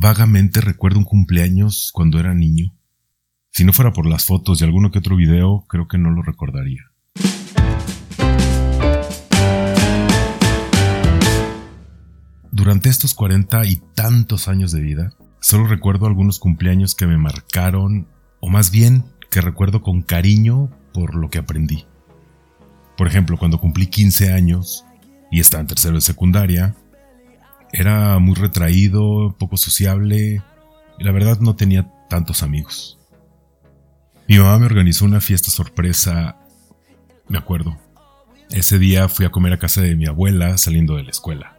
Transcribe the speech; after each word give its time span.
vagamente 0.00 0.60
recuerdo 0.60 1.00
un 1.00 1.04
cumpleaños 1.04 1.90
cuando 1.92 2.20
era 2.20 2.32
niño. 2.32 2.72
Si 3.50 3.64
no 3.64 3.72
fuera 3.72 3.92
por 3.92 4.06
las 4.06 4.26
fotos 4.26 4.60
y 4.60 4.64
alguno 4.64 4.92
que 4.92 5.00
otro 5.00 5.16
video, 5.16 5.64
creo 5.68 5.88
que 5.88 5.98
no 5.98 6.10
lo 6.10 6.22
recordaría. 6.22 6.82
Durante 12.52 12.88
estos 12.88 13.12
cuarenta 13.14 13.66
y 13.66 13.82
tantos 13.96 14.46
años 14.46 14.70
de 14.70 14.82
vida, 14.82 15.14
solo 15.40 15.66
recuerdo 15.66 16.06
algunos 16.06 16.38
cumpleaños 16.38 16.94
que 16.94 17.08
me 17.08 17.18
marcaron, 17.18 18.06
o 18.38 18.48
más 18.48 18.70
bien 18.70 19.04
que 19.32 19.40
recuerdo 19.40 19.82
con 19.82 20.02
cariño 20.02 20.70
por 20.94 21.16
lo 21.16 21.28
que 21.28 21.38
aprendí. 21.38 21.86
Por 22.96 23.08
ejemplo, 23.08 23.36
cuando 23.36 23.58
cumplí 23.58 23.88
15 23.88 24.32
años 24.32 24.84
y 25.32 25.40
estaba 25.40 25.62
en 25.62 25.66
tercero 25.66 25.96
de 25.96 26.02
secundaria, 26.02 26.76
era 27.72 28.18
muy 28.18 28.34
retraído, 28.34 29.36
poco 29.38 29.56
sociable 29.56 30.42
y 30.98 31.04
la 31.04 31.12
verdad 31.12 31.38
no 31.40 31.56
tenía 31.56 31.90
tantos 32.08 32.42
amigos. 32.42 32.98
Mi 34.28 34.38
mamá 34.38 34.58
me 34.58 34.66
organizó 34.66 35.04
una 35.04 35.20
fiesta 35.20 35.50
sorpresa, 35.50 36.36
me 37.28 37.38
acuerdo. 37.38 37.78
Ese 38.50 38.78
día 38.78 39.08
fui 39.08 39.26
a 39.26 39.30
comer 39.30 39.52
a 39.52 39.58
casa 39.58 39.80
de 39.80 39.96
mi 39.96 40.06
abuela 40.06 40.56
saliendo 40.58 40.96
de 40.96 41.04
la 41.04 41.10
escuela. 41.10 41.56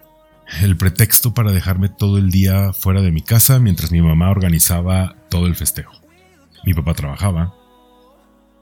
El 0.61 0.77
pretexto 0.77 1.33
para 1.33 1.51
dejarme 1.51 1.89
todo 1.89 2.17
el 2.17 2.31
día 2.31 2.73
fuera 2.73 3.01
de 3.01 3.11
mi 3.11 3.21
casa 3.21 3.59
mientras 3.59 3.91
mi 3.91 4.01
mamá 4.01 4.31
organizaba 4.31 5.15
todo 5.29 5.45
el 5.45 5.55
festejo. 5.55 5.93
Mi 6.65 6.73
papá 6.73 6.93
trabajaba. 6.95 7.53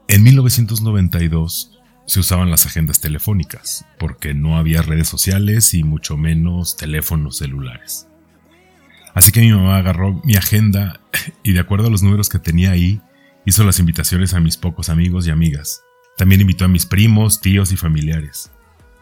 En 0.06 0.22
1992 0.22 1.77
se 2.08 2.20
usaban 2.20 2.50
las 2.50 2.64
agendas 2.64 3.00
telefónicas, 3.00 3.84
porque 3.98 4.32
no 4.32 4.56
había 4.56 4.80
redes 4.80 5.08
sociales 5.08 5.74
y 5.74 5.84
mucho 5.84 6.16
menos 6.16 6.78
teléfonos 6.78 7.36
celulares. 7.36 8.08
Así 9.14 9.30
que 9.30 9.42
mi 9.42 9.52
mamá 9.52 9.76
agarró 9.76 10.18
mi 10.24 10.34
agenda 10.34 11.00
y 11.42 11.52
de 11.52 11.60
acuerdo 11.60 11.88
a 11.88 11.90
los 11.90 12.02
números 12.02 12.30
que 12.30 12.38
tenía 12.38 12.70
ahí, 12.70 13.02
hizo 13.44 13.62
las 13.62 13.78
invitaciones 13.78 14.32
a 14.32 14.40
mis 14.40 14.56
pocos 14.56 14.88
amigos 14.88 15.26
y 15.26 15.30
amigas. 15.30 15.82
También 16.16 16.40
invitó 16.40 16.64
a 16.64 16.68
mis 16.68 16.86
primos, 16.86 17.42
tíos 17.42 17.72
y 17.72 17.76
familiares. 17.76 18.50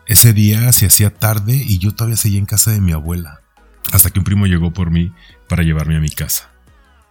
Ese 0.07 0.33
día 0.33 0.73
se 0.73 0.87
hacía 0.87 1.15
tarde 1.15 1.55
y 1.55 1.79
yo 1.79 1.95
todavía 1.95 2.17
seguía 2.17 2.41
en 2.41 2.47
casa 2.47 2.73
de 2.73 2.81
mi 2.81 2.91
abuela, 2.91 3.41
hasta 3.93 4.11
que 4.11 4.19
un 4.19 4.25
primo 4.25 4.47
llegó 4.47 4.73
por 4.73 4.91
mí 4.91 5.13
para 5.49 5.63
llevarme 5.63 5.97
a 5.97 6.01
mi 6.01 6.11
casa, 6.11 6.51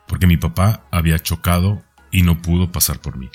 porque 0.09 0.27
mi 0.27 0.35
papá 0.35 0.85
había 0.91 1.19
chocado 1.19 1.81
y 2.11 2.23
no 2.23 2.41
pudo 2.41 2.73
pasar 2.73 2.99
por 2.99 3.17
mí. 3.17 3.30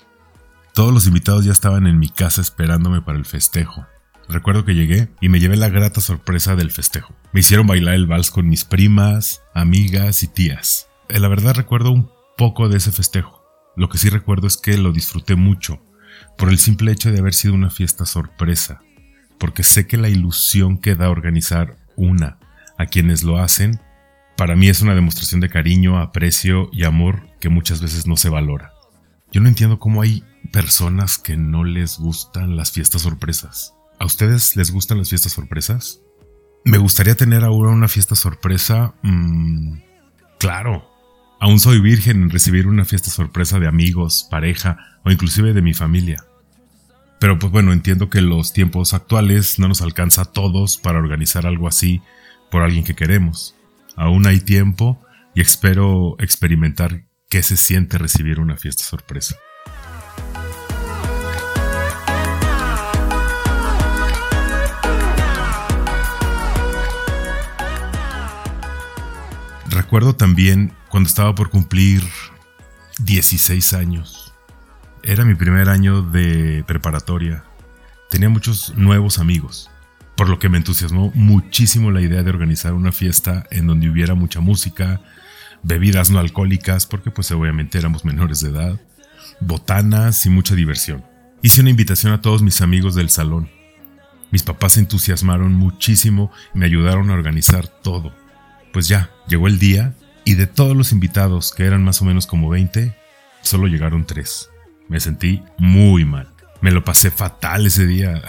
Todos 0.81 0.95
los 0.95 1.07
invitados 1.07 1.45
ya 1.45 1.53
estaban 1.53 1.87
en 1.87 1.99
mi 1.99 2.09
casa 2.09 2.41
esperándome 2.41 3.03
para 3.03 3.19
el 3.19 3.27
festejo. 3.27 3.87
Recuerdo 4.31 4.65
que 4.65 4.75
llegué 4.75 5.11
y 5.21 5.29
me 5.29 5.39
llevé 5.39 5.59
la 5.59 5.69
grata 5.69 6.01
sorpresa 6.01 6.57
del 6.57 6.71
festejo. 6.71 7.15
Me 7.35 7.41
hicieron 7.41 7.67
bailar 7.67 7.97
el 7.97 8.07
vals 8.07 8.31
con 8.31 8.49
mis 8.49 8.65
primas, 8.65 9.43
amigas 9.53 10.23
y 10.23 10.29
tías. 10.29 10.89
Eh, 11.11 11.21
la 11.21 11.29
verdad 11.29 11.55
recuerdo 11.55 11.91
un 11.91 12.11
poco 12.39 12.71
de 12.71 12.79
ese 12.79 12.93
festejo. 12.93 13.45
Lo 13.77 13.91
que 13.91 13.99
sí 13.99 14.09
recuerdo 14.09 14.47
es 14.47 14.57
que 14.57 14.79
lo 14.79 14.91
disfruté 14.91 15.35
mucho, 15.35 15.83
por 16.39 16.49
el 16.49 16.57
simple 16.57 16.93
hecho 16.93 17.13
de 17.13 17.19
haber 17.19 17.35
sido 17.35 17.53
una 17.53 17.69
fiesta 17.69 18.07
sorpresa, 18.07 18.81
porque 19.39 19.65
sé 19.65 19.87
que 19.87 19.99
la 19.99 20.09
ilusión 20.09 20.79
que 20.79 20.95
da 20.95 21.11
organizar 21.11 21.77
una 21.95 22.39
a 22.79 22.87
quienes 22.87 23.23
lo 23.23 23.37
hacen, 23.37 23.83
para 24.35 24.57
mí 24.57 24.71
es 24.71 24.81
una 24.81 24.95
demostración 24.95 25.43
de 25.43 25.51
cariño, 25.51 25.99
aprecio 25.99 26.71
y 26.73 26.85
amor 26.85 27.27
que 27.39 27.51
muchas 27.51 27.83
veces 27.83 28.07
no 28.07 28.17
se 28.17 28.31
valora. 28.31 28.73
Yo 29.33 29.41
no 29.41 29.49
entiendo 29.49 29.79
cómo 29.79 30.03
hay 30.03 30.25
personas 30.53 31.19
que 31.19 31.37
no 31.37 31.65
les 31.65 31.99
gustan 31.99 32.57
las 32.57 32.73
fiestas 32.73 33.03
sorpresas. 33.03 33.75
¿A 33.99 34.07
ustedes 34.07 34.57
les 34.57 34.71
gustan 34.71 34.99
las 34.99 35.09
fiestas 35.09 35.33
sorpresas? 35.33 36.01
Me 36.65 36.79
gustaría 36.79 37.15
tener 37.15 37.45
ahora 37.45 37.71
una 37.71 37.89
fiesta 37.89 38.17
sorpresa. 38.17 38.95
Mm, 39.03 39.79
claro. 40.39 40.89
Aún 41.39 41.61
soy 41.61 41.81
virgen 41.81 42.23
en 42.23 42.31
recibir 42.31 42.67
una 42.67 42.85
fiesta 42.85 43.11
sorpresa 43.11 43.59
de 43.59 43.69
amigos, 43.69 44.27
pareja 44.31 44.79
o 45.05 45.11
inclusive 45.11 45.55
de 45.55 45.63
mi 45.63 45.75
familia. 45.75 46.25
Pero 47.21 47.39
pues 47.39 47.53
bueno, 47.53 47.73
entiendo 47.73 48.11
que 48.11 48.23
los 48.23 48.53
tiempos 48.53 48.95
actuales 48.95 49.59
no 49.59 49.69
nos 49.69 49.81
alcanza 49.81 50.23
a 50.23 50.33
todos 50.33 50.77
para 50.79 50.99
organizar 50.99 51.47
algo 51.47 51.69
así 51.69 52.03
por 52.51 52.63
alguien 52.63 52.85
que 52.85 52.97
queremos. 52.97 53.55
Aún 53.97 54.27
hay 54.27 54.41
tiempo 54.41 55.01
y 55.35 55.41
espero 55.41 56.17
experimentar 56.19 57.05
qué 57.31 57.45
se 57.45 57.57
siente 57.57 57.97
recibir 57.97 58.41
una 58.41 58.57
fiesta 58.57 58.83
sorpresa. 58.83 59.37
Recuerdo 69.69 70.17
también 70.17 70.73
cuando 70.89 71.07
estaba 71.07 71.35
por 71.35 71.51
cumplir 71.51 72.03
16 72.99 73.75
años. 73.75 74.35
Era 75.05 75.25
mi 75.25 75.37
primer 75.37 75.69
año 75.69 76.03
de 76.03 76.65
preparatoria. 76.67 77.45
Tenía 78.11 78.29
muchos 78.29 78.75
nuevos 78.77 79.21
amigos, 79.21 79.71
por 80.17 80.29
lo 80.29 80.41
que 80.41 80.49
me 80.49 80.59
entusiasmó 80.59 81.13
muchísimo 81.15 81.93
la 81.93 82.01
idea 82.01 82.25
de 82.25 82.31
organizar 82.31 82.75
una 82.75 82.91
fiesta 82.91 83.47
en 83.53 83.69
donde 83.69 83.89
hubiera 83.89 84.15
mucha 84.15 84.41
música, 84.41 85.01
bebidas 85.63 86.11
no 86.11 86.19
alcohólicas, 86.19 86.87
porque 86.87 87.11
pues 87.11 87.31
obviamente 87.33 87.79
éramos 87.79 88.05
menores 88.05 88.41
de 88.41 88.51
edad, 88.51 88.81
botanas 89.41 90.25
y 90.27 90.31
mucha 90.31 90.55
diversión. 90.55 91.05
Hice 91.43 91.61
una 91.61 91.71
invitación 91.71 92.13
a 92.13 92.21
todos 92.21 92.43
mis 92.43 92.61
amigos 92.61 92.95
del 92.95 93.11
salón. 93.11 93.51
Mis 94.31 94.43
papás 94.43 94.75
se 94.75 94.81
entusiasmaron 94.81 95.55
muchísimo 95.55 96.31
y 96.55 96.59
me 96.59 96.67
ayudaron 96.67 97.11
a 97.11 97.15
organizar 97.15 97.67
todo. 97.67 98.15
Pues 98.73 98.89
ya, 98.89 99.11
llegó 99.27 99.49
el 99.49 99.59
día 99.59 99.95
y 100.25 100.35
de 100.35 100.47
todos 100.47 100.77
los 100.77 100.93
invitados, 100.93 101.53
que 101.53 101.65
eran 101.65 101.83
más 101.83 102.01
o 102.03 102.05
menos 102.05 102.27
como 102.27 102.49
20, 102.49 102.95
solo 103.43 103.67
llegaron 103.67 104.07
tres. 104.07 104.51
Me 104.89 105.01
sentí 105.01 105.43
muy 105.59 106.05
mal. 106.05 106.29
Me 106.61 106.71
lo 106.71 106.85
pasé 106.85 107.11
fatal 107.11 107.67
ese 107.67 107.87
día. 107.87 108.23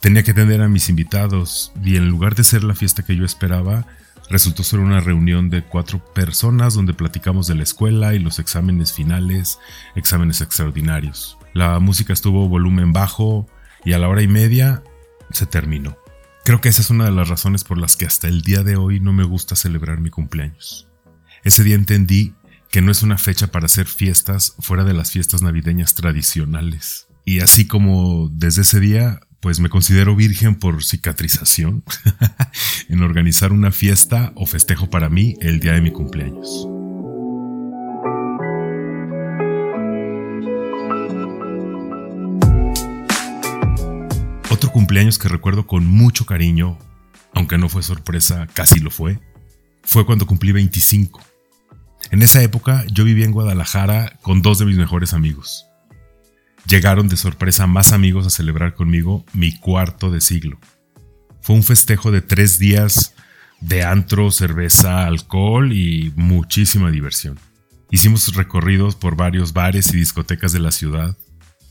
Tenía 0.00 0.22
que 0.22 0.30
atender 0.30 0.62
a 0.62 0.68
mis 0.68 0.88
invitados 0.88 1.72
y 1.82 1.96
en 1.96 2.08
lugar 2.08 2.34
de 2.34 2.44
ser 2.44 2.62
la 2.62 2.74
fiesta 2.74 3.04
que 3.04 3.16
yo 3.16 3.24
esperaba, 3.24 3.86
resultó 4.28 4.62
ser 4.62 4.80
una 4.80 5.00
reunión 5.00 5.50
de 5.50 5.62
cuatro 5.62 6.04
personas 6.14 6.74
donde 6.74 6.94
platicamos 6.94 7.46
de 7.46 7.54
la 7.54 7.62
escuela 7.62 8.14
y 8.14 8.18
los 8.18 8.38
exámenes 8.38 8.92
finales, 8.92 9.58
exámenes 9.94 10.40
extraordinarios. 10.40 11.38
La 11.54 11.78
música 11.78 12.12
estuvo 12.12 12.48
volumen 12.48 12.92
bajo 12.92 13.46
y 13.84 13.92
a 13.92 13.98
la 13.98 14.08
hora 14.08 14.22
y 14.22 14.28
media 14.28 14.82
se 15.30 15.46
terminó. 15.46 15.96
Creo 16.44 16.60
que 16.60 16.68
esa 16.68 16.82
es 16.82 16.90
una 16.90 17.04
de 17.06 17.12
las 17.12 17.28
razones 17.28 17.64
por 17.64 17.78
las 17.78 17.96
que 17.96 18.06
hasta 18.06 18.28
el 18.28 18.42
día 18.42 18.62
de 18.62 18.76
hoy 18.76 19.00
no 19.00 19.12
me 19.12 19.24
gusta 19.24 19.56
celebrar 19.56 20.00
mi 20.00 20.10
cumpleaños. 20.10 20.88
Ese 21.42 21.64
día 21.64 21.74
entendí 21.74 22.34
que 22.70 22.82
no 22.82 22.92
es 22.92 23.02
una 23.02 23.18
fecha 23.18 23.48
para 23.48 23.66
hacer 23.66 23.86
fiestas 23.86 24.54
fuera 24.60 24.84
de 24.84 24.94
las 24.94 25.10
fiestas 25.10 25.42
navideñas 25.42 25.94
tradicionales. 25.94 27.08
Y 27.24 27.40
así 27.40 27.66
como 27.66 28.28
desde 28.32 28.62
ese 28.62 28.78
día, 28.78 29.20
pues 29.46 29.60
me 29.60 29.68
considero 29.68 30.16
virgen 30.16 30.56
por 30.56 30.82
cicatrización 30.82 31.84
en 32.88 33.00
organizar 33.00 33.52
una 33.52 33.70
fiesta 33.70 34.32
o 34.34 34.44
festejo 34.44 34.90
para 34.90 35.08
mí 35.08 35.36
el 35.40 35.60
día 35.60 35.74
de 35.74 35.80
mi 35.80 35.92
cumpleaños. 35.92 36.66
Otro 44.50 44.72
cumpleaños 44.72 45.16
que 45.16 45.28
recuerdo 45.28 45.68
con 45.68 45.86
mucho 45.86 46.26
cariño, 46.26 46.76
aunque 47.32 47.56
no 47.56 47.68
fue 47.68 47.84
sorpresa, 47.84 48.48
casi 48.52 48.80
lo 48.80 48.90
fue, 48.90 49.20
fue 49.84 50.04
cuando 50.04 50.26
cumplí 50.26 50.50
25. 50.50 51.20
En 52.10 52.22
esa 52.22 52.42
época 52.42 52.84
yo 52.90 53.04
vivía 53.04 53.26
en 53.26 53.30
Guadalajara 53.30 54.18
con 54.22 54.42
dos 54.42 54.58
de 54.58 54.66
mis 54.66 54.76
mejores 54.76 55.12
amigos. 55.12 55.66
Llegaron 56.66 57.08
de 57.08 57.16
sorpresa 57.16 57.66
más 57.66 57.92
amigos 57.92 58.26
a 58.26 58.30
celebrar 58.30 58.74
conmigo 58.74 59.24
mi 59.32 59.56
cuarto 59.56 60.10
de 60.10 60.20
siglo. 60.20 60.58
Fue 61.40 61.54
un 61.54 61.62
festejo 61.62 62.10
de 62.10 62.22
tres 62.22 62.58
días 62.58 63.14
de 63.60 63.84
antro, 63.84 64.32
cerveza, 64.32 65.06
alcohol 65.06 65.72
y 65.72 66.12
muchísima 66.16 66.90
diversión. 66.90 67.38
Hicimos 67.90 68.34
recorridos 68.34 68.96
por 68.96 69.16
varios 69.16 69.52
bares 69.52 69.92
y 69.94 69.96
discotecas 69.96 70.52
de 70.52 70.58
la 70.58 70.72
ciudad. 70.72 71.16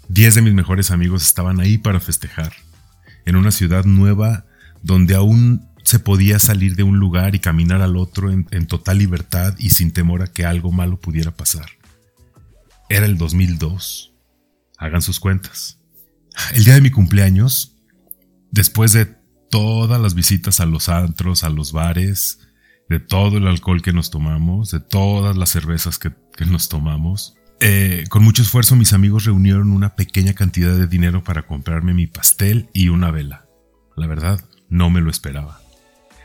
Diez 0.07 0.35
de 0.35 0.41
mis 0.41 0.53
mejores 0.53 0.91
amigos 0.91 1.23
estaban 1.23 1.59
ahí 1.59 1.77
para 1.77 1.99
festejar 1.99 2.53
en 3.25 3.35
una 3.35 3.51
ciudad 3.51 3.85
nueva 3.85 4.45
donde 4.81 5.15
aún 5.15 5.67
se 5.83 5.99
podía 5.99 6.39
salir 6.39 6.75
de 6.75 6.83
un 6.83 6.97
lugar 6.97 7.35
y 7.35 7.39
caminar 7.39 7.81
al 7.81 7.97
otro 7.97 8.31
en, 8.31 8.67
total 8.67 8.97
libertad 8.97 9.55
y 9.59 9.71
sin 9.71 9.91
temor 9.91 10.23
a 10.23 10.27
que 10.27 10.45
algo 10.45 10.71
malo 10.71 10.99
pudiera 10.99 11.31
pasar. 11.31 11.69
Era 12.89 13.05
el 13.05 13.17
2002. 13.17 14.14
Hagan 14.77 15.01
sus 15.01 15.19
cuentas. 15.19 15.79
El 16.53 16.65
día 16.65 16.75
de 16.75 16.81
mi 16.81 16.91
cumpleaños, 16.91 17.77
después 18.51 18.93
de 18.93 19.05
todas 19.49 20.01
las 20.01 20.13
visitas 20.13 20.59
a 20.59 20.65
los 20.65 20.89
antros, 20.89 21.43
a 21.43 21.49
los 21.49 21.71
bares, 21.71 22.39
de 22.89 22.99
todo 22.99 23.37
el 23.37 23.47
alcohol 23.47 23.81
que 23.81 23.93
nos 23.93 24.11
tomamos, 24.11 24.71
de 24.71 24.79
todas 24.79 25.37
las 25.37 25.49
cervezas 25.49 25.97
que 25.97 26.11
nos 26.45 26.69
tomamos, 26.69 27.35
eh, 27.61 28.03
con 28.09 28.23
mucho 28.23 28.41
esfuerzo 28.41 28.75
mis 28.75 28.93
amigos 28.93 29.25
reunieron 29.25 29.71
una 29.71 29.95
pequeña 29.95 30.33
cantidad 30.33 30.75
de 30.75 30.87
dinero 30.87 31.23
para 31.23 31.43
comprarme 31.43 31.93
mi 31.93 32.07
pastel 32.07 32.69
y 32.73 32.89
una 32.89 33.11
vela. 33.11 33.45
La 33.95 34.07
verdad, 34.07 34.43
no 34.69 34.89
me 34.89 35.01
lo 35.01 35.09
esperaba. 35.09 35.61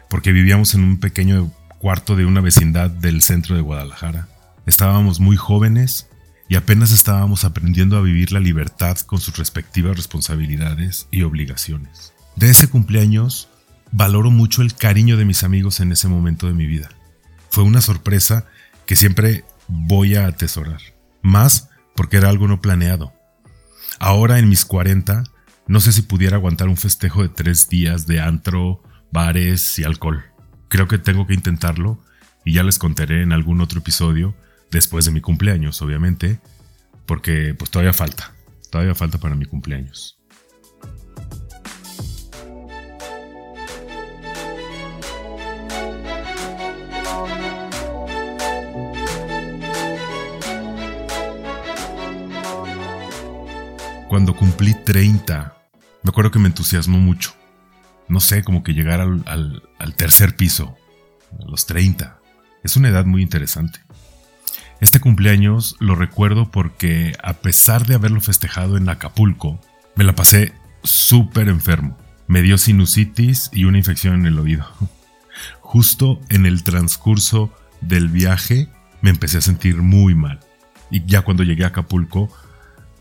Porque 0.08 0.32
vivíamos 0.32 0.74
en 0.74 0.82
un 0.82 0.98
pequeño 0.98 1.52
cuarto 1.78 2.16
de 2.16 2.26
una 2.26 2.40
vecindad 2.40 2.90
del 2.90 3.22
centro 3.22 3.54
de 3.54 3.62
Guadalajara. 3.62 4.28
Estábamos 4.66 5.20
muy 5.20 5.36
jóvenes 5.36 6.09
y 6.50 6.56
apenas 6.56 6.90
estábamos 6.90 7.44
aprendiendo 7.44 7.96
a 7.96 8.02
vivir 8.02 8.32
la 8.32 8.40
libertad 8.40 8.98
con 8.98 9.20
sus 9.20 9.38
respectivas 9.38 9.96
responsabilidades 9.96 11.06
y 11.12 11.22
obligaciones. 11.22 12.12
De 12.34 12.50
ese 12.50 12.68
cumpleaños 12.68 13.48
valoro 13.92 14.32
mucho 14.32 14.60
el 14.60 14.74
cariño 14.74 15.16
de 15.16 15.24
mis 15.24 15.44
amigos 15.44 15.78
en 15.78 15.92
ese 15.92 16.08
momento 16.08 16.48
de 16.48 16.54
mi 16.54 16.66
vida. 16.66 16.88
Fue 17.50 17.62
una 17.62 17.80
sorpresa 17.80 18.46
que 18.84 18.96
siempre 18.96 19.44
voy 19.68 20.16
a 20.16 20.26
atesorar, 20.26 20.80
más 21.22 21.68
porque 21.94 22.16
era 22.16 22.28
algo 22.28 22.48
no 22.48 22.60
planeado. 22.60 23.12
Ahora 24.00 24.40
en 24.40 24.48
mis 24.48 24.64
40, 24.64 25.22
no 25.68 25.78
sé 25.78 25.92
si 25.92 26.02
pudiera 26.02 26.36
aguantar 26.36 26.66
un 26.66 26.76
festejo 26.76 27.22
de 27.22 27.28
tres 27.28 27.68
días 27.68 28.08
de 28.08 28.20
antro, 28.20 28.82
bares 29.12 29.78
y 29.78 29.84
alcohol. 29.84 30.24
Creo 30.66 30.88
que 30.88 30.98
tengo 30.98 31.28
que 31.28 31.34
intentarlo 31.34 32.02
y 32.44 32.54
ya 32.54 32.64
les 32.64 32.80
contaré 32.80 33.22
en 33.22 33.32
algún 33.32 33.60
otro 33.60 33.78
episodio 33.78 34.34
después 34.70 35.04
de 35.04 35.12
mi 35.12 35.20
cumpleaños, 35.20 35.80
obviamente, 35.82 36.40
porque 37.06 37.54
pues 37.58 37.70
todavía 37.70 37.92
falta, 37.92 38.32
todavía 38.70 38.94
falta 38.94 39.18
para 39.18 39.34
mi 39.34 39.44
cumpleaños. 39.44 40.16
Cuando 54.08 54.34
cumplí 54.34 54.74
30, 54.74 55.56
me 56.02 56.08
acuerdo 56.08 56.32
que 56.32 56.40
me 56.40 56.48
entusiasmó 56.48 56.98
mucho. 56.98 57.32
No 58.08 58.18
sé, 58.18 58.42
como 58.42 58.64
que 58.64 58.74
llegar 58.74 59.00
al, 59.00 59.62
al 59.78 59.94
tercer 59.94 60.34
piso, 60.34 60.76
a 61.40 61.48
los 61.48 61.66
30. 61.66 62.18
Es 62.64 62.76
una 62.76 62.88
edad 62.88 63.04
muy 63.04 63.22
interesante. 63.22 63.80
Este 64.80 64.98
cumpleaños 64.98 65.76
lo 65.78 65.94
recuerdo 65.94 66.50
porque 66.50 67.12
a 67.22 67.34
pesar 67.34 67.86
de 67.86 67.94
haberlo 67.94 68.20
festejado 68.22 68.78
en 68.78 68.88
Acapulco, 68.88 69.60
me 69.94 70.04
la 70.04 70.14
pasé 70.14 70.54
súper 70.82 71.50
enfermo. 71.50 71.98
Me 72.28 72.40
dio 72.40 72.56
sinusitis 72.56 73.50
y 73.52 73.64
una 73.64 73.76
infección 73.76 74.14
en 74.14 74.26
el 74.26 74.38
oído. 74.38 74.66
Justo 75.60 76.18
en 76.30 76.46
el 76.46 76.64
transcurso 76.64 77.52
del 77.82 78.08
viaje 78.08 78.68
me 79.02 79.10
empecé 79.10 79.38
a 79.38 79.42
sentir 79.42 79.76
muy 79.76 80.14
mal. 80.14 80.40
Y 80.90 81.04
ya 81.04 81.22
cuando 81.22 81.42
llegué 81.42 81.64
a 81.64 81.68
Acapulco, 81.68 82.30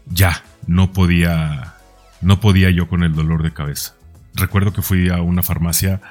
ya 0.05 0.43
no 0.67 0.91
podía 0.91 1.75
no 2.19 2.41
podía 2.41 2.69
yo 2.71 2.89
con 2.89 3.03
el 3.03 3.13
dolor 3.13 3.41
de 3.41 3.53
cabeza. 3.53 3.95
Recuerdo 4.35 4.73
que 4.73 4.81
fui 4.81 5.09
a 5.09 5.21
una 5.21 5.43
farmacia 5.43 6.01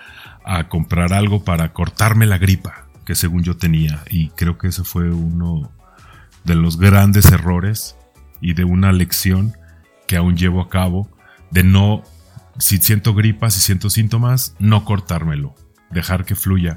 a 0.44 0.68
comprar 0.68 1.12
algo 1.12 1.44
para 1.44 1.74
cortarme 1.74 2.24
la 2.24 2.38
gripa 2.38 2.87
que 3.08 3.14
según 3.14 3.42
yo 3.42 3.56
tenía. 3.56 4.04
Y 4.10 4.28
creo 4.28 4.58
que 4.58 4.68
ese 4.68 4.84
fue 4.84 5.10
uno 5.10 5.72
de 6.44 6.54
los 6.54 6.76
grandes 6.76 7.32
errores 7.32 7.96
y 8.42 8.52
de 8.52 8.64
una 8.64 8.92
lección 8.92 9.56
que 10.06 10.18
aún 10.18 10.36
llevo 10.36 10.60
a 10.60 10.68
cabo 10.68 11.08
de 11.50 11.64
no, 11.64 12.02
si 12.58 12.76
siento 12.76 13.14
gripa, 13.14 13.48
si 13.48 13.60
siento 13.60 13.88
síntomas, 13.88 14.54
no 14.58 14.84
cortármelo, 14.84 15.54
dejar 15.90 16.26
que 16.26 16.34
fluya, 16.34 16.76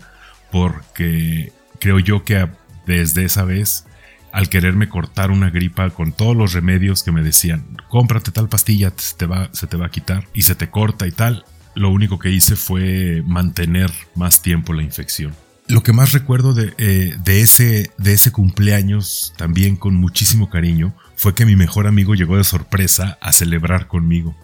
porque 0.54 1.52
creo 1.82 2.00
yo 2.00 2.24
que 2.24 2.48
desde 2.86 3.26
esa 3.26 3.44
vez, 3.44 3.86
al 4.32 4.48
quererme 4.48 4.88
cortar 4.88 5.32
una 5.32 5.50
gripa 5.50 5.90
con 5.90 6.14
todos 6.14 6.34
los 6.34 6.54
remedios 6.54 7.04
que 7.04 7.12
me 7.12 7.24
decían, 7.24 7.78
cómprate 7.90 8.32
tal 8.32 8.48
pastilla, 8.48 8.94
te 9.18 9.26
va, 9.26 9.50
se 9.52 9.68
te 9.68 9.76
va 9.76 9.88
a 9.88 9.92
quitar 9.92 10.30
y 10.34 10.44
se 10.44 10.56
te 10.56 10.70
corta 10.70 11.08
y 11.08 11.12
tal, 11.12 11.44
lo 11.76 11.90
único 11.90 12.20
que 12.20 12.30
hice 12.30 12.56
fue 12.56 13.22
mantener 13.26 13.92
más 14.16 14.42
tiempo 14.42 14.72
la 14.72 14.84
infección 14.84 15.34
lo 15.72 15.84
que 15.84 15.94
más 15.94 16.12
recuerdo 16.12 16.54
eh, 16.60 17.16
de, 17.18 17.42
ese, 17.42 17.92
de 17.98 18.14
ese 18.14 18.32
cumpleaños, 18.32 19.34
también 19.38 19.78
con 19.78 19.96
muchísimo 19.96 20.50
cariño, 20.50 20.94
fue 21.16 21.34
que 21.34 21.46
mi 21.46 21.56
mejor 21.56 21.88
amigo 21.88 22.14
llegó 22.14 22.36
de 22.38 22.44
sorpresa 22.44 23.18
a 23.22 23.32
celebrar 23.32 23.88
conmigo. 23.88 24.36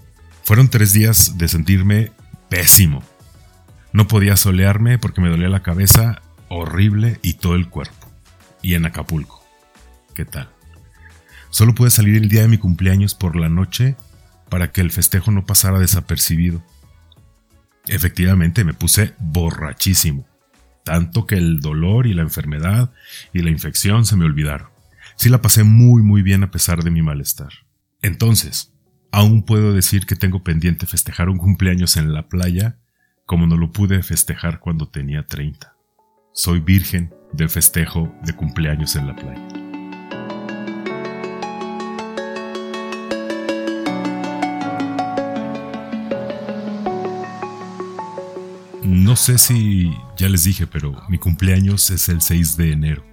Fueron 0.43 0.69
tres 0.69 0.93
días 0.93 1.37
de 1.37 1.49
sentirme 1.49 2.11
pésimo. 2.49 3.03
No 3.91 4.07
podía 4.07 4.37
solearme 4.37 4.97
porque 4.97 5.19
me 5.19 5.29
dolía 5.29 5.49
la 5.49 5.63
cabeza 5.63 6.21
horrible 6.47 7.19
y 7.21 7.33
todo 7.33 7.55
el 7.55 7.67
cuerpo. 7.67 8.09
Y 8.61 8.75
en 8.75 8.85
Acapulco. 8.85 9.43
¿Qué 10.13 10.23
tal? 10.23 10.49
Solo 11.49 11.75
pude 11.75 11.89
salir 11.89 12.15
el 12.15 12.29
día 12.29 12.41
de 12.41 12.47
mi 12.47 12.57
cumpleaños 12.57 13.15
por 13.15 13.35
la 13.35 13.49
noche 13.49 13.97
para 14.49 14.71
que 14.71 14.79
el 14.79 14.91
festejo 14.91 15.31
no 15.31 15.45
pasara 15.45 15.79
desapercibido. 15.79 16.63
Efectivamente, 17.87 18.63
me 18.63 18.73
puse 18.73 19.13
borrachísimo 19.19 20.26
tanto 20.87 21.25
que 21.25 21.35
el 21.35 21.59
dolor 21.59 22.07
y 22.07 22.13
la 22.13 22.21
enfermedad 22.21 22.93
y 23.33 23.41
la 23.41 23.49
infección 23.49 24.05
se 24.05 24.15
me 24.15 24.23
olvidaron. 24.23 24.69
Sí 25.17 25.27
la 25.27 25.41
pasé 25.41 25.65
muy 25.65 26.01
muy 26.01 26.21
bien 26.21 26.43
a 26.43 26.49
pesar 26.49 26.81
de 26.81 26.91
mi 26.91 27.01
malestar. 27.01 27.51
Entonces, 28.01 28.73
aún 29.11 29.43
puedo 29.43 29.73
decir 29.73 30.05
que 30.05 30.15
tengo 30.15 30.45
pendiente 30.45 30.85
festejar 30.85 31.27
un 31.27 31.39
cumpleaños 31.39 31.97
en 31.97 32.13
la 32.13 32.29
playa 32.29 32.77
como 33.25 33.47
no 33.47 33.57
lo 33.57 33.73
pude 33.73 34.01
festejar 34.01 34.61
cuando 34.61 34.87
tenía 34.87 35.27
30. 35.27 35.75
Soy 36.31 36.61
virgen 36.61 37.13
de 37.33 37.49
festejo 37.49 38.15
de 38.23 38.31
cumpleaños 38.31 38.95
en 38.95 39.07
la 39.07 39.15
playa. 39.17 39.47
No 48.83 49.17
sé 49.17 49.37
si 49.37 49.91
ya 50.17 50.29
les 50.29 50.43
dije, 50.43 50.67
pero 50.67 51.01
mi 51.09 51.17
cumpleaños 51.17 51.89
es 51.89 52.09
el 52.09 52.21
6 52.21 52.57
de 52.57 52.71
enero, 52.71 53.05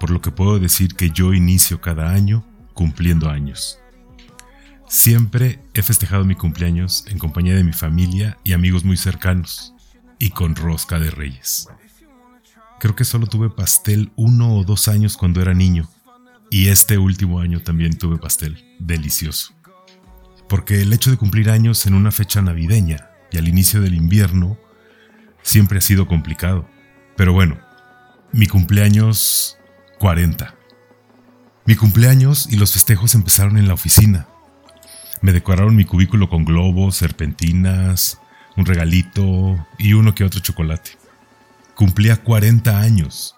por 0.00 0.10
lo 0.10 0.20
que 0.20 0.30
puedo 0.30 0.58
decir 0.58 0.94
que 0.94 1.10
yo 1.10 1.32
inicio 1.32 1.80
cada 1.80 2.10
año 2.10 2.44
cumpliendo 2.72 3.30
años. 3.30 3.78
Siempre 4.88 5.60
he 5.74 5.82
festejado 5.82 6.24
mi 6.24 6.34
cumpleaños 6.34 7.04
en 7.08 7.18
compañía 7.18 7.54
de 7.54 7.64
mi 7.64 7.72
familia 7.72 8.38
y 8.44 8.52
amigos 8.52 8.84
muy 8.84 8.96
cercanos, 8.96 9.74
y 10.18 10.30
con 10.30 10.56
rosca 10.56 10.98
de 10.98 11.10
reyes. 11.10 11.68
Creo 12.80 12.94
que 12.96 13.04
solo 13.04 13.26
tuve 13.26 13.50
pastel 13.50 14.12
uno 14.16 14.56
o 14.56 14.64
dos 14.64 14.88
años 14.88 15.16
cuando 15.16 15.40
era 15.40 15.54
niño, 15.54 15.88
y 16.50 16.68
este 16.68 16.98
último 16.98 17.40
año 17.40 17.62
también 17.62 17.96
tuve 17.96 18.18
pastel, 18.18 18.64
delicioso. 18.78 19.54
Porque 20.48 20.82
el 20.82 20.92
hecho 20.92 21.10
de 21.10 21.16
cumplir 21.16 21.50
años 21.50 21.86
en 21.86 21.94
una 21.94 22.10
fecha 22.10 22.42
navideña 22.42 23.08
y 23.32 23.38
al 23.38 23.48
inicio 23.48 23.80
del 23.80 23.94
invierno 23.94 24.58
siempre 25.44 25.78
ha 25.78 25.80
sido 25.80 26.08
complicado. 26.08 26.68
Pero 27.16 27.32
bueno, 27.32 27.58
mi 28.32 28.48
cumpleaños 28.48 29.56
40. 30.00 30.56
Mi 31.66 31.76
cumpleaños 31.76 32.48
y 32.50 32.56
los 32.56 32.72
festejos 32.72 33.14
empezaron 33.14 33.56
en 33.56 33.68
la 33.68 33.74
oficina. 33.74 34.26
Me 35.20 35.32
decoraron 35.32 35.76
mi 35.76 35.84
cubículo 35.84 36.28
con 36.28 36.44
globos, 36.44 36.96
serpentinas, 36.96 38.18
un 38.56 38.66
regalito 38.66 39.66
y 39.78 39.92
uno 39.92 40.14
que 40.14 40.24
otro 40.24 40.40
chocolate. 40.40 40.98
Cumplía 41.76 42.16
40 42.16 42.80
años. 42.80 43.36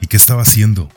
¿Y 0.00 0.06
qué 0.06 0.16
estaba 0.16 0.42
haciendo? 0.42 0.90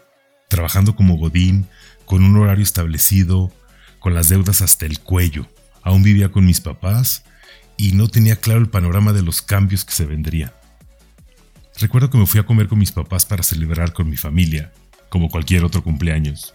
Trabajando 0.48 0.96
como 0.96 1.18
Godín, 1.18 1.68
con 2.06 2.24
un 2.24 2.38
horario 2.38 2.64
establecido, 2.64 3.52
con 4.00 4.14
las 4.14 4.30
deudas 4.30 4.62
hasta 4.62 4.86
el 4.86 5.00
cuello. 5.00 5.48
Aún 5.84 6.04
vivía 6.04 6.32
con 6.32 6.46
mis 6.46 6.62
papás 6.62 7.24
y 7.80 7.94
no 7.94 8.10
tenía 8.10 8.36
claro 8.36 8.60
el 8.60 8.70
panorama 8.70 9.14
de 9.14 9.22
los 9.22 9.42
cambios 9.42 9.86
que 9.86 9.94
se 9.94 10.06
vendrían. 10.06 10.52
Recuerdo 11.80 12.10
que 12.10 12.18
me 12.18 12.26
fui 12.26 12.42
a 12.42 12.46
comer 12.46 12.68
con 12.68 12.78
mis 12.78 12.92
papás 12.92 13.26
para 13.26 13.42
celebrar 13.42 13.94
con 13.94 14.10
mi 14.10 14.18
familia, 14.18 14.74
como 15.08 15.30
cualquier 15.30 15.64
otro 15.64 15.82
cumpleaños. 15.82 16.54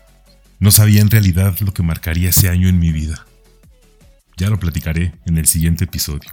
No 0.60 0.70
sabía 0.70 1.00
en 1.00 1.08
realidad 1.08 1.58
lo 1.60 1.72
que 1.72 1.82
marcaría 1.82 2.28
ese 2.28 2.50
año 2.50 2.68
en 2.68 2.78
mi 2.78 2.92
vida. 2.92 3.24
Ya 4.36 4.50
lo 4.50 4.60
platicaré 4.60 5.14
en 5.24 5.38
el 5.38 5.46
siguiente 5.46 5.84
episodio. 5.84 6.30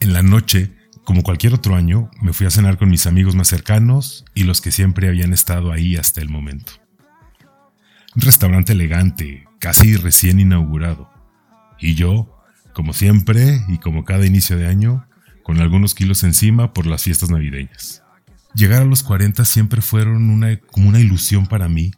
En 0.00 0.14
la 0.14 0.22
noche, 0.22 0.72
como 1.04 1.22
cualquier 1.22 1.52
otro 1.52 1.76
año, 1.76 2.10
me 2.22 2.32
fui 2.32 2.46
a 2.46 2.50
cenar 2.50 2.78
con 2.78 2.88
mis 2.88 3.06
amigos 3.06 3.34
más 3.34 3.48
cercanos 3.48 4.24
y 4.34 4.44
los 4.44 4.62
que 4.62 4.70
siempre 4.70 5.08
habían 5.08 5.34
estado 5.34 5.70
ahí 5.70 5.96
hasta 5.96 6.22
el 6.22 6.30
momento. 6.30 6.72
Un 8.14 8.22
restaurante 8.22 8.72
elegante, 8.72 9.46
casi 9.60 9.96
recién 9.96 10.40
inaugurado. 10.40 11.10
Y 11.78 11.94
yo, 11.94 12.35
como 12.76 12.92
siempre 12.92 13.64
y 13.68 13.78
como 13.78 14.04
cada 14.04 14.26
inicio 14.26 14.58
de 14.58 14.66
año, 14.66 15.08
con 15.42 15.62
algunos 15.62 15.94
kilos 15.94 16.22
encima 16.24 16.74
por 16.74 16.84
las 16.84 17.04
fiestas 17.04 17.30
navideñas. 17.30 18.02
Llegar 18.54 18.82
a 18.82 18.84
los 18.84 19.02
40 19.02 19.46
siempre 19.46 19.80
fueron 19.80 20.28
una, 20.28 20.58
como 20.58 20.90
una 20.90 21.00
ilusión 21.00 21.46
para 21.46 21.70
mí. 21.70 21.92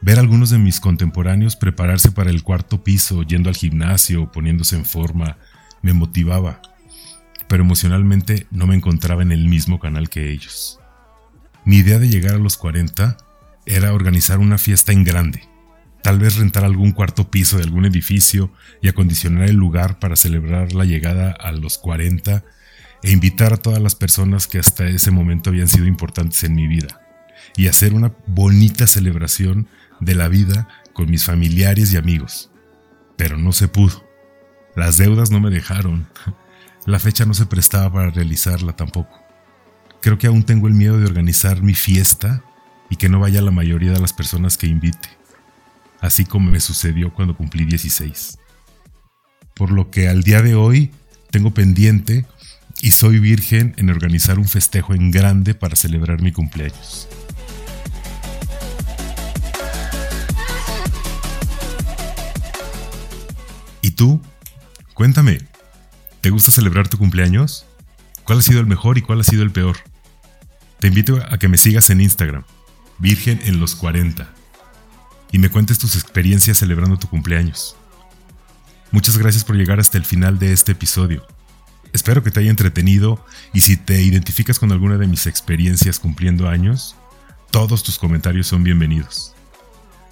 Ver 0.00 0.18
a 0.18 0.20
algunos 0.20 0.50
de 0.50 0.58
mis 0.58 0.78
contemporáneos 0.78 1.56
prepararse 1.56 2.12
para 2.12 2.30
el 2.30 2.44
cuarto 2.44 2.84
piso, 2.84 3.24
yendo 3.24 3.48
al 3.48 3.56
gimnasio, 3.56 4.30
poniéndose 4.30 4.76
en 4.76 4.84
forma, 4.84 5.38
me 5.82 5.92
motivaba, 5.92 6.62
pero 7.48 7.64
emocionalmente 7.64 8.46
no 8.52 8.68
me 8.68 8.76
encontraba 8.76 9.22
en 9.22 9.32
el 9.32 9.48
mismo 9.48 9.80
canal 9.80 10.08
que 10.08 10.30
ellos. 10.30 10.78
Mi 11.64 11.78
idea 11.78 11.98
de 11.98 12.08
llegar 12.08 12.36
a 12.36 12.38
los 12.38 12.56
40 12.56 13.16
era 13.66 13.92
organizar 13.92 14.38
una 14.38 14.56
fiesta 14.56 14.92
en 14.92 15.02
grande, 15.02 15.48
tal 16.02 16.18
vez 16.18 16.36
rentar 16.36 16.64
algún 16.64 16.92
cuarto 16.92 17.30
piso 17.30 17.58
de 17.58 17.64
algún 17.64 17.84
edificio 17.84 18.52
y 18.80 18.88
acondicionar 18.88 19.48
el 19.48 19.56
lugar 19.56 19.98
para 19.98 20.16
celebrar 20.16 20.72
la 20.72 20.84
llegada 20.84 21.32
a 21.32 21.52
los 21.52 21.78
40 21.78 22.44
e 23.02 23.10
invitar 23.10 23.52
a 23.52 23.56
todas 23.56 23.80
las 23.80 23.94
personas 23.94 24.46
que 24.46 24.58
hasta 24.58 24.86
ese 24.86 25.10
momento 25.10 25.50
habían 25.50 25.68
sido 25.68 25.86
importantes 25.86 26.44
en 26.44 26.54
mi 26.54 26.66
vida 26.66 27.00
y 27.56 27.66
hacer 27.66 27.94
una 27.94 28.12
bonita 28.26 28.86
celebración 28.86 29.68
de 30.00 30.14
la 30.14 30.28
vida 30.28 30.68
con 30.92 31.10
mis 31.10 31.24
familiares 31.24 31.92
y 31.92 31.96
amigos. 31.96 32.50
Pero 33.16 33.36
no 33.36 33.52
se 33.52 33.68
pudo. 33.68 34.04
Las 34.76 34.96
deudas 34.96 35.30
no 35.30 35.40
me 35.40 35.50
dejaron. 35.50 36.08
La 36.86 36.98
fecha 36.98 37.26
no 37.26 37.34
se 37.34 37.46
prestaba 37.46 37.92
para 37.92 38.10
realizarla 38.10 38.74
tampoco. 38.74 39.20
Creo 40.00 40.18
que 40.18 40.26
aún 40.26 40.44
tengo 40.44 40.68
el 40.68 40.74
miedo 40.74 40.98
de 40.98 41.04
organizar 41.04 41.62
mi 41.62 41.74
fiesta 41.74 42.42
y 42.88 42.96
que 42.96 43.08
no 43.08 43.20
vaya 43.20 43.42
la 43.42 43.50
mayoría 43.50 43.92
de 43.92 44.00
las 44.00 44.12
personas 44.12 44.56
que 44.56 44.66
invite, 44.66 45.08
así 46.00 46.24
como 46.24 46.50
me 46.50 46.60
sucedió 46.60 47.12
cuando 47.12 47.36
cumplí 47.36 47.64
16. 47.64 48.38
Por 49.54 49.70
lo 49.70 49.90
que 49.90 50.08
al 50.08 50.22
día 50.22 50.42
de 50.42 50.54
hoy 50.54 50.90
tengo 51.30 51.52
pendiente 51.52 52.26
y 52.80 52.92
soy 52.92 53.18
virgen 53.18 53.74
en 53.76 53.90
organizar 53.90 54.38
un 54.38 54.48
festejo 54.48 54.94
en 54.94 55.10
grande 55.10 55.54
para 55.54 55.76
celebrar 55.76 56.22
mi 56.22 56.32
cumpleaños. 56.32 57.08
¿Y 63.82 63.92
tú? 63.92 64.20
Cuéntame, 64.94 65.40
¿te 66.20 66.30
gusta 66.30 66.50
celebrar 66.50 66.88
tu 66.88 66.98
cumpleaños? 66.98 67.66
¿Cuál 68.24 68.38
ha 68.38 68.42
sido 68.42 68.60
el 68.60 68.66
mejor 68.66 68.98
y 68.98 69.02
cuál 69.02 69.20
ha 69.20 69.24
sido 69.24 69.42
el 69.42 69.50
peor? 69.50 69.76
Te 70.78 70.88
invito 70.88 71.22
a 71.28 71.38
que 71.38 71.48
me 71.48 71.58
sigas 71.58 71.90
en 71.90 72.00
Instagram, 72.00 72.44
Virgen 72.98 73.40
en 73.44 73.60
los 73.60 73.74
40, 73.74 74.28
y 75.32 75.38
me 75.38 75.50
cuentes 75.50 75.78
tus 75.78 75.94
experiencias 75.94 76.58
celebrando 76.58 76.98
tu 76.98 77.08
cumpleaños. 77.08 77.76
Muchas 78.90 79.18
gracias 79.18 79.44
por 79.44 79.56
llegar 79.56 79.78
hasta 79.78 79.98
el 79.98 80.04
final 80.04 80.38
de 80.38 80.52
este 80.52 80.72
episodio. 80.72 81.26
Espero 81.92 82.22
que 82.22 82.30
te 82.30 82.40
haya 82.40 82.50
entretenido 82.50 83.24
y 83.52 83.60
si 83.60 83.76
te 83.76 84.00
identificas 84.02 84.58
con 84.58 84.72
alguna 84.72 84.96
de 84.96 85.06
mis 85.06 85.26
experiencias 85.26 85.98
cumpliendo 85.98 86.48
años, 86.48 86.96
todos 87.50 87.82
tus 87.82 87.98
comentarios 87.98 88.46
son 88.46 88.62
bienvenidos. 88.62 89.34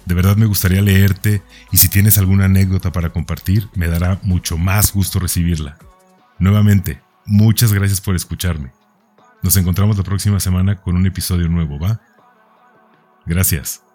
De 0.05 0.15
verdad 0.15 0.37
me 0.37 0.45
gustaría 0.45 0.81
leerte 0.81 1.43
y 1.71 1.77
si 1.77 1.87
tienes 1.87 2.17
alguna 2.17 2.45
anécdota 2.45 2.91
para 2.91 3.11
compartir, 3.11 3.69
me 3.75 3.87
dará 3.87 4.19
mucho 4.23 4.57
más 4.57 4.93
gusto 4.93 5.19
recibirla. 5.19 5.77
Nuevamente, 6.37 7.01
muchas 7.25 7.73
gracias 7.73 8.01
por 8.01 8.15
escucharme. 8.15 8.71
Nos 9.41 9.55
encontramos 9.55 9.97
la 9.97 10.03
próxima 10.03 10.39
semana 10.39 10.81
con 10.81 10.95
un 10.95 11.05
episodio 11.05 11.47
nuevo, 11.47 11.79
¿va? 11.79 12.01
Gracias. 13.25 13.88